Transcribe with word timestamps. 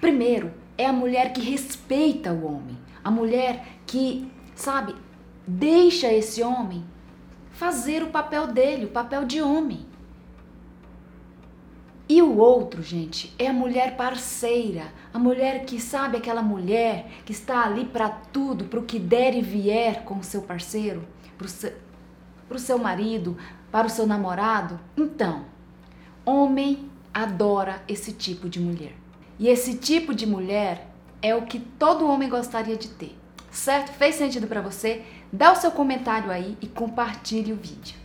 Primeiro, 0.00 0.52
é 0.78 0.86
a 0.86 0.92
mulher 0.92 1.32
que 1.32 1.42
respeita 1.42 2.32
o 2.32 2.46
homem, 2.46 2.78
a 3.04 3.10
mulher 3.10 3.66
que, 3.86 4.30
sabe, 4.54 4.94
deixa 5.46 6.10
esse 6.12 6.42
homem 6.42 6.82
fazer 7.52 8.02
o 8.02 8.08
papel 8.08 8.46
dele, 8.46 8.86
o 8.86 8.90
papel 8.90 9.26
de 9.26 9.42
homem. 9.42 9.86
E 12.08 12.22
o 12.22 12.38
outro, 12.38 12.82
gente, 12.82 13.32
é 13.38 13.48
a 13.48 13.52
mulher 13.52 13.96
parceira, 13.96 14.92
a 15.12 15.18
mulher 15.18 15.64
que 15.64 15.78
sabe 15.78 16.16
aquela 16.16 16.42
mulher 16.42 17.08
que 17.24 17.30
está 17.30 17.64
ali 17.64 17.84
para 17.84 18.08
tudo, 18.08 18.64
para 18.64 18.80
o 18.80 18.84
que 18.84 18.98
der 18.98 19.36
e 19.36 19.42
vier 19.42 20.02
com 20.02 20.18
o 20.18 20.24
seu 20.24 20.42
parceiro, 20.42 21.06
para 21.36 21.46
o 21.46 21.48
seu, 21.48 21.72
seu 22.56 22.78
marido, 22.78 23.36
para 23.70 23.86
o 23.86 23.90
seu 23.90 24.06
namorado. 24.06 24.80
Então, 24.96 25.44
homem 26.24 26.90
adora 27.14 27.82
esse 27.86 28.12
tipo 28.12 28.48
de 28.48 28.58
mulher. 28.58 28.94
E 29.40 29.48
esse 29.48 29.78
tipo 29.78 30.14
de 30.14 30.26
mulher 30.26 30.86
é 31.22 31.34
o 31.34 31.46
que 31.46 31.58
todo 31.58 32.06
homem 32.06 32.28
gostaria 32.28 32.76
de 32.76 32.88
ter. 32.88 33.16
Certo? 33.50 33.90
Fez 33.92 34.16
sentido 34.16 34.46
para 34.46 34.60
você? 34.60 35.02
Dá 35.32 35.50
o 35.50 35.56
seu 35.56 35.70
comentário 35.70 36.30
aí 36.30 36.58
e 36.60 36.66
compartilhe 36.66 37.50
o 37.50 37.56
vídeo. 37.56 37.96